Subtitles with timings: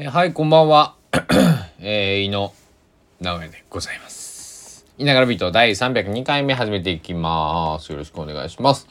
[0.00, 0.94] えーはい、こんばんは。
[1.82, 2.54] えー、井野
[3.20, 4.86] 直哉でございます。
[4.96, 7.90] いながらビート第302回目始めていきます。
[7.90, 8.86] よろしくお願いします。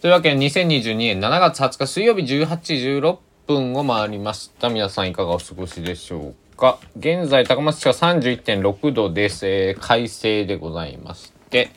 [0.00, 3.16] というわけで、2022年7月20日水曜日18時16
[3.48, 4.68] 分を回りました。
[4.68, 6.78] 皆さんいかがお過ごしでしょうか。
[6.96, 9.48] 現在、高松市は31.6度です。
[9.48, 11.70] えー快晴でございまして、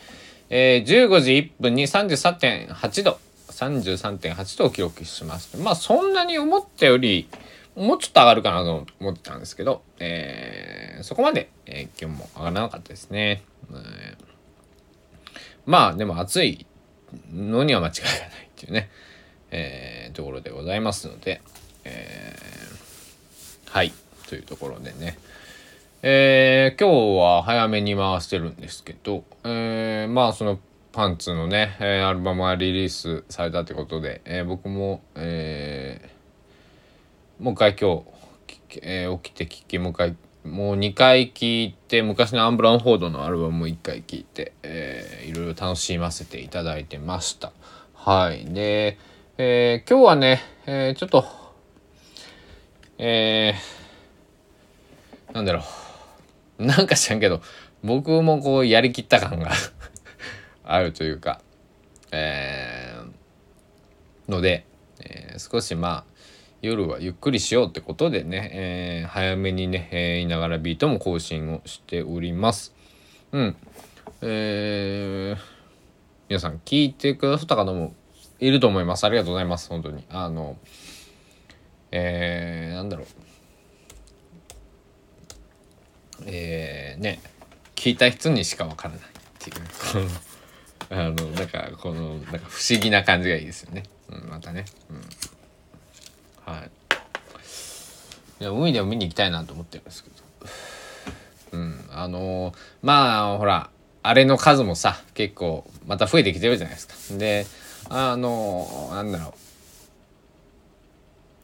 [0.52, 3.18] えー15時1分に33.8度、
[3.50, 7.28] 33.8度を記録しまして、まあそんなに思ったより、
[7.78, 13.44] もうちょっと上がるかなと思ってたんですけど、えーそこまで、えー気温も上がらなかったですね。
[13.72, 14.28] えー
[15.68, 16.66] まあでも暑い
[17.32, 18.90] のには間違いがないっていうね、
[19.52, 21.42] えーところでございますので、
[21.84, 23.94] えーはい、
[24.28, 25.20] というところでね、
[26.02, 30.58] えー今日は早めに回してるんですけど、えーまあその
[30.94, 36.17] パンツのね、えーアルバムがリリースされたってことで、えー僕も、えー
[37.40, 38.04] もう一回今
[38.70, 47.52] 日、えー起きて聞き、もう一回、もう2回聞いて、昔のアンブラン・フォードのアルバムも1回聞いて、えーいろいろ楽しませていただいてました。
[47.94, 48.46] はい。
[48.46, 48.98] で、
[49.38, 51.26] えー今日はね、えーちょっと、
[52.98, 55.62] えーなんだろ
[56.58, 56.66] う。
[56.66, 57.42] なんか知らんけど、
[57.84, 59.52] 僕もこうやりきった感が
[60.66, 61.40] あるというか、
[62.12, 64.66] えーので、
[65.02, 66.17] えー少しまあ、
[66.62, 72.74] 夜はゆっくりしようってことでね、えー早めにね、えー、いながらビートも更新をしております。
[73.32, 73.56] うん。
[74.22, 75.58] えー
[76.30, 77.94] 皆さん聞いてくださった方も
[78.40, 79.06] いると思います。
[79.06, 79.70] ありがとうございます。
[79.70, 80.04] 本当に。
[80.10, 80.58] あの、
[81.92, 83.08] えー、なんだろう。
[86.26, 87.22] えー、ね、
[87.76, 89.04] 聞いた人にしかわからないっ
[89.40, 89.56] ていう、
[89.94, 93.84] この、あの、なんか、この、なんか不思議な感じがいいですよね。
[94.10, 94.66] うん、またね。
[94.90, 95.02] うん。
[96.48, 96.70] はい。
[98.40, 100.10] いや、海でも見に行きたいなと思ってるんですけ
[101.52, 101.58] ど。
[101.58, 101.86] うん。
[101.92, 103.70] あのーまあ、ほら、
[104.02, 107.18] あれの数もさ、結構、また増えてきてるじゃないですか。
[107.18, 107.46] で、
[107.90, 109.34] あのーなんだろ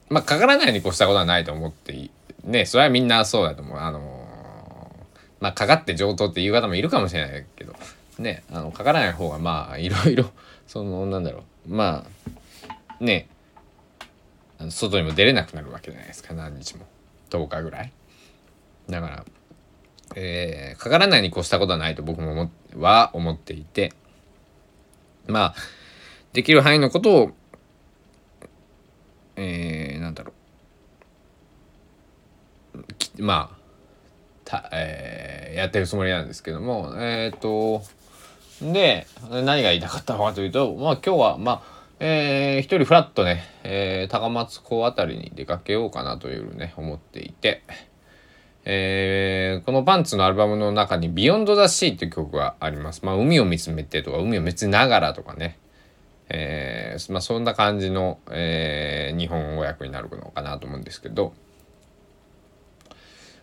[0.09, 0.13] う。
[0.13, 2.09] まあ、かからないに越したことはないと思って。
[2.45, 3.77] ね、それはみんなそうだと思う。
[3.77, 4.23] あのー
[5.41, 7.75] まあ、かかって上等っていう方もいるかもしれないけど、
[8.19, 10.31] ね、あの、かからない方が、まあ、いろいろ、
[10.67, 11.73] その、なんだろう。
[11.75, 13.27] まあ、ね、
[14.71, 16.85] 外にも出れなくなるわけじゃないですか何日も。
[17.29, 17.91] 10日ぐらい。
[18.89, 19.25] だから、
[20.15, 23.93] えーかからないに越したことはないと僕も思っは思っていて。
[25.27, 25.55] まあ
[26.33, 27.31] できる範囲のことを
[29.35, 30.33] えー、なんだろ
[33.17, 33.23] う。
[33.23, 33.57] まあ
[34.45, 37.83] た、えーやってるつもりなんですけどもえっ、と
[38.61, 47.63] で何が言いたかったのかというとまあ今日はまあえー一人フラッとね、えー高松港あたりに出かけようかなというね思っていて、
[48.65, 53.05] えーこのパンツのアルバムの中に「Beyond the Sea」っていう曲があります。
[53.05, 55.57] まあ海を見つめてとか海を見つめながらとかね
[56.29, 61.33] えーまあそんな感じの、えー日本語訳になるのかなと思うんですけど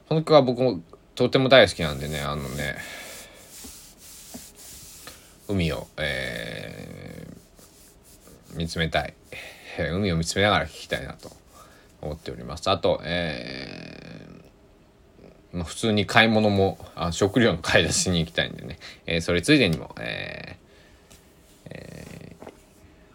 [0.08, 0.80] この曲は僕も
[1.14, 2.76] とても大好きなんでねあのね
[5.48, 6.59] 海を、えー
[8.54, 9.14] 見つめたい、
[9.78, 11.40] え ー海を見つめながら聴きたいなと。
[12.02, 12.68] 思っております。
[12.70, 22.50] あと、えーまあ、普通に買い物もあ食料の買い出しに行きたいんでね、えーそれついでにも、えーえー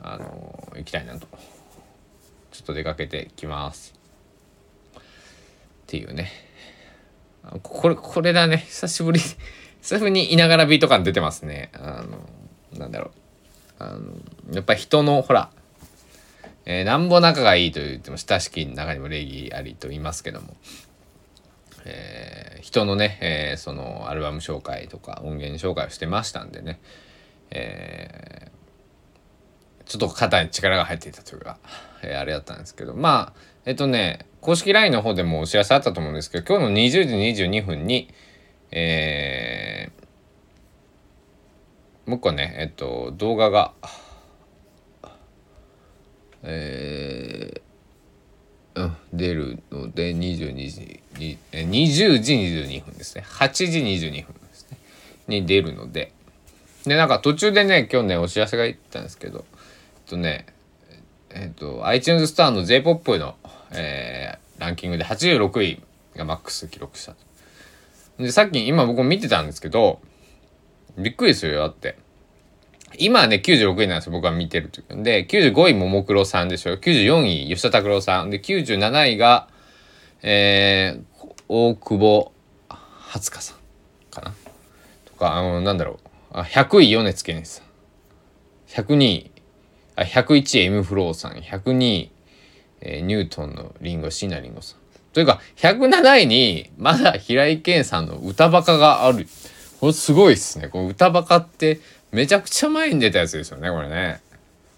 [0.07, 1.27] あの行きたいなと。
[2.51, 3.93] ちょっと出かけてきます。
[4.95, 5.01] っ
[5.87, 6.31] ていうね。
[7.43, 8.57] あこれこれだね。
[8.67, 9.19] 久しぶり。
[9.81, 11.71] 久しぶりにいながらビート感出てますね。
[11.73, 12.29] あの
[12.77, 13.24] なんだろう。
[13.79, 14.01] あの
[14.53, 15.49] やっぱ人のほら、
[16.65, 20.55] えーなんぼ仲がいいと言っても親しき中にも礼儀ありと言いますけども、
[21.85, 26.79] えー人のね、えーそのアルバム紹介とか音源紹介をしてましたんでね、
[27.51, 28.55] えー
[29.85, 31.57] ちょっと肩に力が入っていたというか、
[32.01, 38.07] えーあれだったんですけどまあえっとね公式 LINE の方でもお知らせあったと思うんですけど今日の20時22分に
[38.71, 39.74] えー
[42.05, 43.73] もう一個ねえっと動画が
[46.43, 53.23] えーうん、出るので22時に20時22分ですね。
[53.25, 54.77] 8時22分ですね。
[55.29, 56.11] に出るので。
[56.85, 60.45] でなんか途中でね今日ねお知らせが言ったんですけどえっとね
[61.29, 63.35] えっと iTunes ストアの J-POP の、
[63.71, 65.81] えーランキングで86位
[66.15, 67.15] がマックス記録した
[68.17, 69.99] でさっき今僕も見てたんですけど
[70.97, 71.97] びっくりするよだって
[72.97, 74.81] 今はね、96位なんですよ、僕は見てると。
[75.03, 78.29] で、95位ももクロさんでしょ？94位吉田拓郎さん。
[78.29, 79.47] で、97位が、
[80.21, 82.31] えー、大久保
[82.69, 83.57] 初香さん
[84.11, 84.33] かな？
[85.05, 85.99] とか、あの、なんだろ
[86.33, 86.37] う。
[86.37, 87.65] あ、100位米津玄師さん。
[88.67, 89.31] 102位、
[89.95, 91.33] あ、101位 M フローさん。
[91.33, 92.11] 102位、
[92.81, 94.79] えー、ニュートンのリンゴ、椎名林檎さん。
[95.13, 99.27] というか、107位に、まだ平井堅さんの歌バカがある。
[99.85, 100.67] これすごいっすね。
[100.67, 101.79] この歌バカって、
[102.11, 104.19] めちゃくちゃ前に出たやつですよね、これね。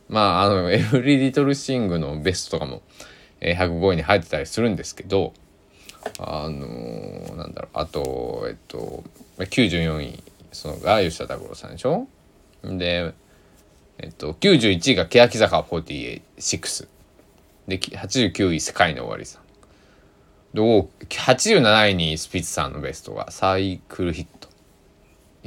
[0.10, 2.82] まあ、あの、エブリリトルシングのベストとかも、
[3.40, 5.34] えー、105位に入ってたりするんですけど、
[6.20, 9.06] あのー、なんだろう、あと、えっと、
[9.38, 10.22] 94位、
[10.52, 12.06] そのが吉田拓郎さんでしょ？
[12.66, 13.14] で、
[14.00, 16.86] えっと、91位が欅坂46。
[17.70, 19.42] で、89位、世界の終わりさん。
[20.54, 24.28] で、87位にスピッツさんのベストが、サイクルヒッ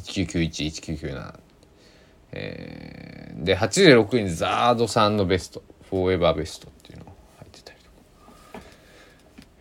[0.01, 1.41] 1991、1997。
[2.33, 5.63] えー、で、86位にザードさんのベスト。
[5.89, 7.79] フォーエバーベストっていうのが入ってたり
[8.53, 8.65] とか。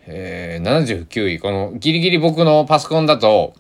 [0.08, 1.40] えー、79位。
[1.40, 3.54] この、ギリギリ僕のパソコンだと、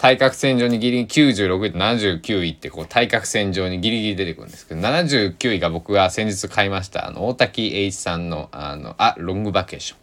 [0.00, 9.98] 対角線上にギリギリ96位と79位ってこう対角線上にギリギリ出てくるんですけど79位が僕が先日買いましたあの大滝栄一さんのあのあロングバケーション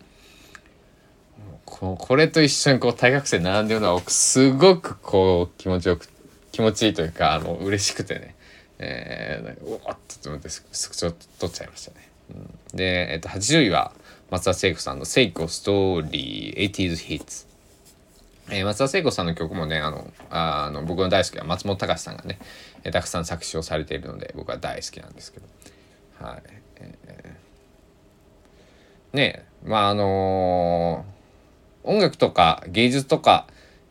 [1.65, 6.13] ここれと一緒にこう対角線並んでるのはすごくこう気持ちよくて
[6.57, 8.33] 気持ちいいというかあの嬉しくてね。
[8.80, 9.80] えー、おっ
[10.24, 12.33] と思ってスクショ撮っちゃいましたね、う
[12.75, 13.92] ん、で、えっと、80位は
[14.30, 17.48] 松田聖子さんの「セイコストーリー 80s Hits」
[18.54, 22.38] えー、松田聖子さんの曲もねあのあの僕の大好きな松本隆さんがね、
[22.83, 25.48] えー、たくさん作詞をされているので僕は大好きなんですけど。
[26.19, 26.42] はい、
[26.77, 33.48] えー、ねまああのー、音楽とか芸術とか、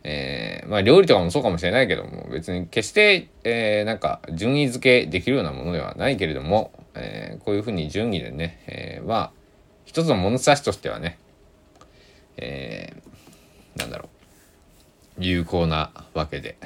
[0.09, 9.31] えー、まあ料理とかもそうかもしれないけども別に決して、えー、なんか順位付けできるようなものではないけれども、えー、こういうふうに順位でね、えー、まあ
[9.83, 11.19] 一つの物差しとしてはね、
[12.37, 14.07] えー、なんだろ
[15.19, 16.57] う有効なわけで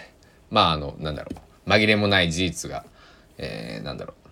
[0.52, 1.32] まああのなんだろ
[1.66, 2.86] う紛れもない事実が、
[3.40, 4.30] えー、なんだろう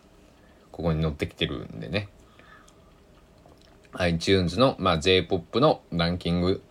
[0.72, 2.10] ここに載ってきてるんでね。
[3.94, 6.62] iTunes の、まあ、J-POP のランキング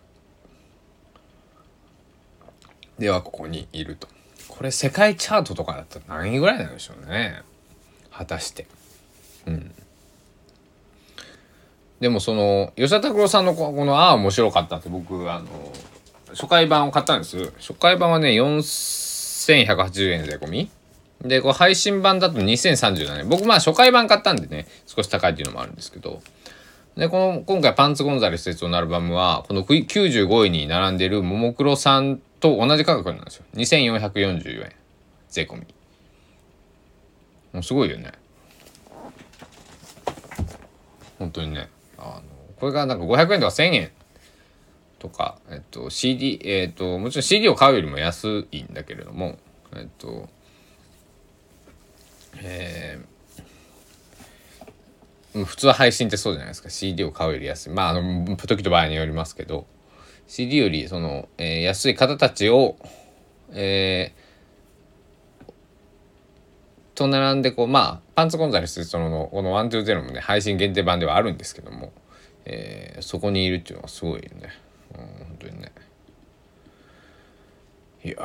[2.99, 4.07] ではここにいると
[4.47, 7.41] これ世界チャートとかだったら何位ぐらいなんでしょうね
[8.11, 8.67] 果たして
[9.47, 9.71] うん
[11.99, 15.47] でもその吉田拓郎さんのこの「ああ面白かった」って僕あの
[16.33, 17.51] 初回版を買ったんです。
[17.59, 20.69] 初回版はね、4180円税込み。
[21.21, 23.29] で、こう配信版だと2037円。
[23.29, 26.21] 僕まあ初回版買ったんでね、少し高いっていうのもあるんですけど。
[26.95, 33.45] で、この、今回パンツゴンザレス鉄道のアルバムは、この95位に並んでるももクロさんと同じ価格なんですよ。
[33.55, 34.71] 2444円。
[35.29, 35.61] 税込み。
[37.53, 38.11] もうすごいよね。
[41.17, 41.69] 本当にね。
[41.97, 42.21] あの、
[42.59, 43.91] これがなんか500円とか1000円
[44.99, 49.37] とか、えっと、CD、えっと、もちろん CD を買うよりも安いんだけれども、
[49.75, 50.29] えっと、
[52.41, 59.65] えー、普通は配信ってそうじゃないですか CD を買うより安いまああの時と場合によりますけど
[60.29, 62.77] CD よりその、えー、安い方たちを
[63.51, 65.51] えー、
[66.93, 71.91] と並んでこうまあパンツコンザレスそのこの120もね配信限定版ではあるんですけども、
[72.45, 74.49] えー、そこにいるっていうのはすごいよね。
[74.93, 75.71] うん本当にね。
[78.03, 78.15] いや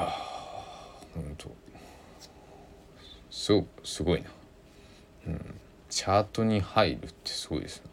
[1.14, 1.50] 本当。
[3.30, 4.28] すすごいな。
[5.28, 5.60] うん。
[5.88, 7.90] チャートに入るってすごいですね。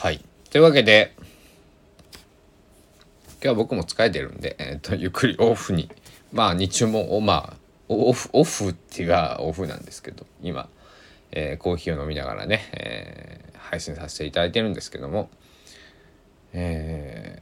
[0.00, 1.12] はいというわけで
[3.32, 5.90] 今日は僕も疲れてるんで、えーと、ゆっくりオフに
[6.32, 7.56] まあ日中もまあ
[7.88, 10.68] オフオフっていうかオフなんですけど今、
[11.32, 15.28] えー、コーヒーを飲みながらね、えー配信させていただいてるんですけども
[16.54, 17.38] え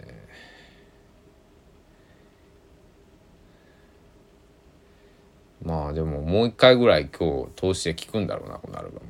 [5.62, 9.00] ー、まあでももう一回ぐらい今日通して聴くんだろうなこのアルバム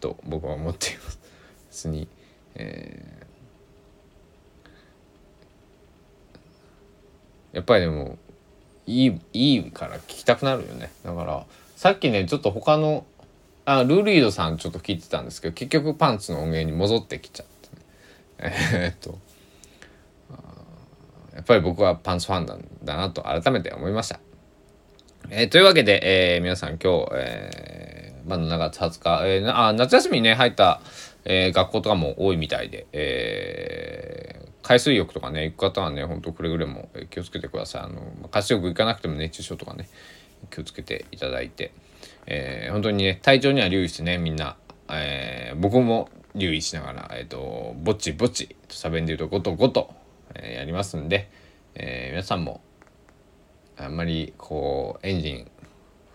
[0.00, 1.20] と僕は思っています。
[1.68, 2.08] 別に、
[2.54, 8.18] えー、やっぱりでも
[8.86, 11.44] いいいいから聴きたくなるよねだから
[11.76, 13.06] さっきねちょっと他の
[13.64, 17.46] あルーリードさんちょっと聞いてたんですけど結局パンツの音源に戻ってきちゃっ
[18.40, 19.18] て、ね、 え、っと
[21.34, 24.20] やっぱり僕はパンツファンなんだなと改めて思いました。
[25.30, 30.80] えー、というわけで、えー、皆さん今日、えー、まだ7月20日、えー、あ夏休みにね入った、
[31.24, 39.88] えー、学校とかも多いみたいで、えー、海水浴とかね行く方はねほんとくれぐれも気をつけてくださいあの海水浴行かなくても熱中症とかね
[40.50, 41.72] 気をつけていただいて。
[42.26, 44.56] えー、本当にね体調には留意してねみんな、
[44.88, 49.94] えー、僕も留意しながら、えっ、と、ぼっちぼっち、とサベンで言うとごとごと、
[50.34, 51.30] えーやりますんで、
[51.74, 52.60] えー皆さんも、
[53.76, 55.50] あんまりこう、エンジン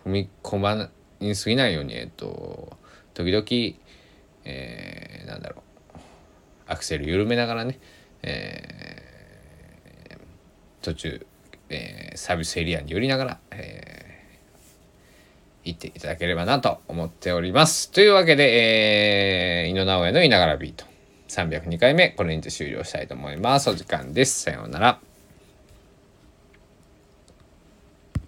[0.05, 0.89] 踏み込ま
[1.19, 2.77] にすぎないように、えっ、と、
[3.13, 3.45] 時々、
[4.49, 5.63] えーなんだろ
[5.95, 5.99] う、
[6.67, 7.79] アクセル緩めながらね、
[8.23, 10.19] えー
[10.81, 11.25] 途中、
[11.69, 13.99] えーサービスエリアに寄りながら、えー
[15.65, 17.91] 行っていただければなと思っております。
[17.91, 20.85] というわけで、えー、井野直哉のいながらビート
[21.27, 23.69] 302回目これにて終了したいと思います。
[23.69, 24.43] お時間です。
[24.43, 25.08] さようなら。